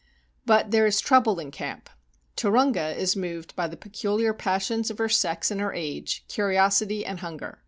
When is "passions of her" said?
4.33-5.07